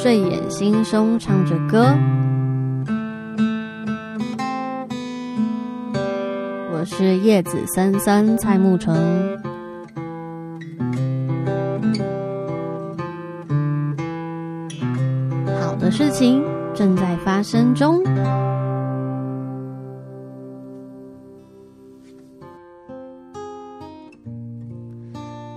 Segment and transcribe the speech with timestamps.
[0.00, 1.92] 睡眼惺忪唱着歌。
[6.72, 8.94] 我是叶子三三蔡沐橙。
[15.60, 18.00] 好的事情正在发生中。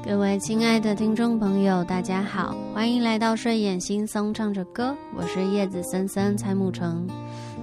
[0.03, 4.95] 各位亲爱的听众朋友，大家好，欢迎来到睡眼惺忪唱着歌。
[5.15, 7.07] 我是叶子森森蔡沐橙。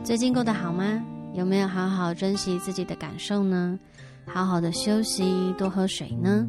[0.04, 1.02] 最近过得好吗？
[1.34, 3.76] 有没有好好珍惜自己的感受呢？
[4.24, 6.46] 好好的休息，多喝水呢？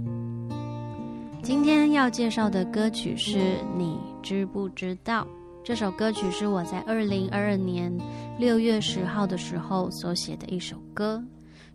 [1.41, 3.37] 今天要介绍的歌曲是
[3.75, 5.23] 《你知不知道》。
[5.63, 7.91] 这首歌曲是我在二零二二年
[8.37, 11.21] 六月十号的时候所写的一首歌，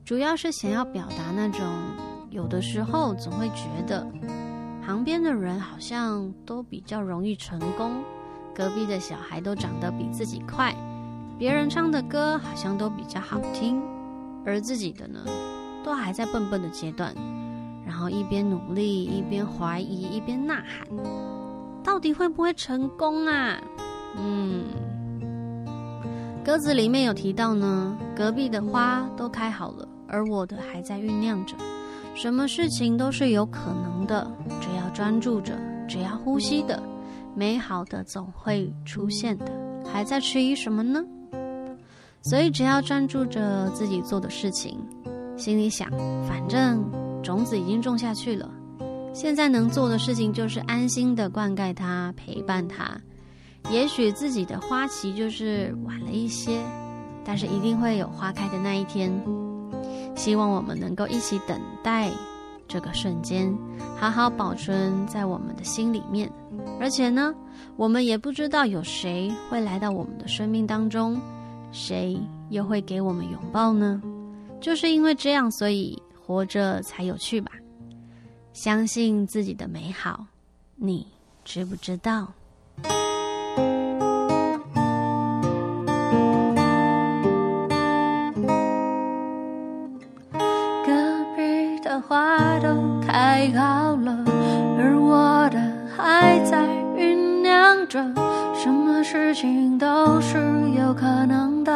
[0.04, 1.60] 主要是想要表达那种。
[2.34, 4.04] 有的时候总会觉得，
[4.84, 7.92] 旁边的人好像都比较容易成功，
[8.52, 10.74] 隔壁的小孩都长得比自己快，
[11.38, 13.80] 别人唱的歌好像都比较好听，
[14.44, 15.20] 而自己的呢，
[15.84, 17.14] 都还在笨笨的阶段。
[17.86, 20.88] 然后一边努力，一边怀疑，一边呐喊，
[21.84, 23.56] 到底会不会成功啊？
[24.16, 24.64] 嗯，
[26.44, 31.54] 歌词里面有提到呢，隔壁的花都开好了，而我的还在酝酿着。
[32.14, 36.82] 什么事情都是有可能的，只要专注着，只要呼吸的，
[37.34, 39.50] 美好的总会出现的。
[39.92, 41.04] 还在迟疑什么呢？
[42.22, 44.78] 所以只要专注着自己做的事情，
[45.36, 45.90] 心里想，
[46.26, 46.82] 反正
[47.22, 48.48] 种子已经种下去了，
[49.12, 52.96] 现在能做的事情就是安心的灌溉它，陪伴它。
[53.70, 56.60] 也许自己的花期就是晚了一些，
[57.24, 59.12] 但是一定会有花开的那一天。
[60.14, 62.10] 希望我们能够一起等待
[62.66, 63.52] 这个瞬间，
[63.98, 66.30] 好好保存在我们的心里面。
[66.80, 67.34] 而且呢，
[67.76, 71.20] 我们也不知道有谁会来到我们的生命当中，
[71.72, 72.18] 谁
[72.50, 74.02] 又会给我们拥抱呢？
[74.60, 77.52] 就是因为这样，所以活着才有趣吧。
[78.52, 80.24] 相信自己的美好，
[80.76, 81.06] 你
[81.44, 82.32] 知不知道？
[92.00, 94.16] 花都开好了，
[94.78, 95.58] 而我的
[95.96, 96.66] 还在
[96.96, 98.04] 酝酿着。
[98.54, 100.38] 什么事情都是
[100.78, 101.72] 有可能的，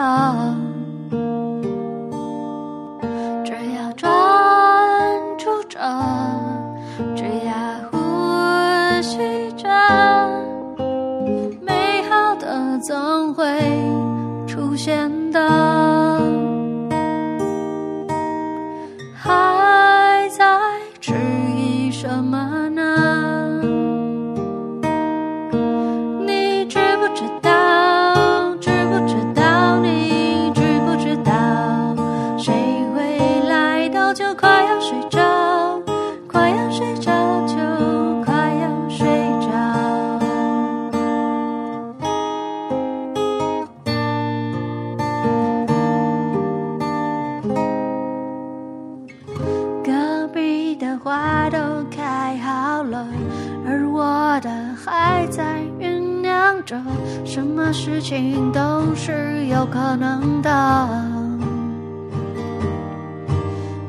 [54.76, 56.80] 还在酝酿着
[57.24, 60.88] 什么事情都是有可能的，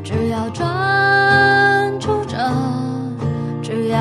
[0.04, 2.38] 只要专注着，
[3.62, 3.98] 只要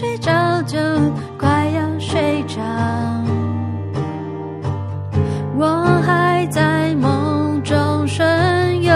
[0.00, 0.78] 睡着就
[1.36, 2.58] 快要睡着，
[5.58, 5.66] 我
[6.06, 8.24] 还在梦中巡
[8.82, 8.94] 游，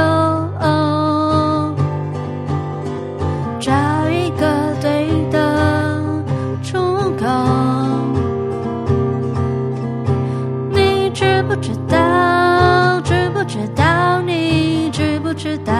[3.60, 3.70] 找
[4.08, 6.14] 一个对的
[6.62, 6.78] 出
[7.18, 7.26] 口。
[10.70, 12.98] 你知不知道？
[13.02, 14.22] 知不知道？
[14.22, 15.74] 你知不知道？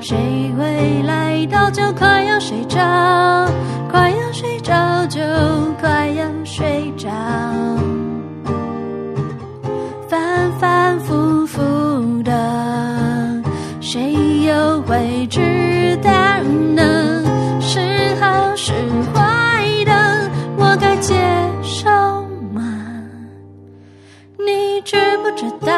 [0.00, 1.70] 谁会来到？
[1.70, 3.33] 就快要睡着。
[25.04, 25.73] 知不知道？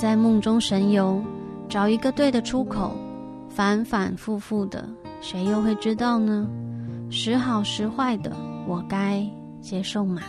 [0.00, 1.22] 在梦中神游，
[1.68, 2.96] 找一个对的出口，
[3.50, 4.88] 反反复复的，
[5.20, 6.48] 谁又会知道呢？
[7.10, 8.34] 时好时坏的，
[8.66, 9.22] 我该
[9.60, 10.22] 接受吗？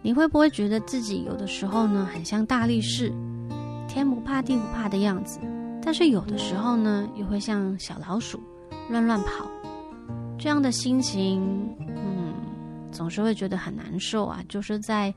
[0.00, 3.12] 你会不会觉得自己有的时候呢，很像大力士，
[3.86, 5.38] 天不怕地不怕的样子，
[5.82, 8.40] 但是有的时候呢，又会像小老鼠，
[8.88, 9.44] 乱乱跑，
[10.38, 11.68] 这样的心情，
[12.94, 15.12] 总是会觉得很难受啊，就是在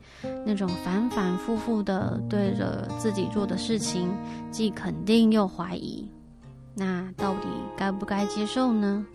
[0.45, 4.09] 那种反反复复的对着自己做的事情，
[4.49, 6.05] 既肯定又怀疑，
[6.73, 7.47] 那到底
[7.77, 9.05] 该不该接受呢？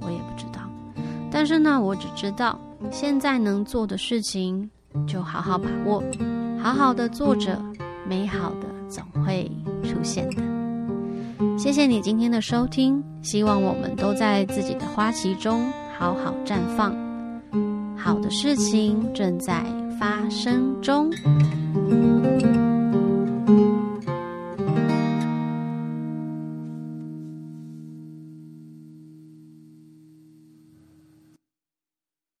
[0.00, 0.62] 我也不知道，
[1.30, 2.58] 但是呢，我只知道
[2.90, 4.68] 现在能做的事情，
[5.06, 6.02] 就好好把握，
[6.58, 7.62] 好好的做着，
[8.08, 9.50] 美好的总会
[9.84, 10.42] 出现的。
[11.58, 17.07] 谢谢你今天的收听，希望我们都在自己的花期中好好绽放。
[17.98, 19.64] 好的事情正在
[19.98, 21.10] 发生中。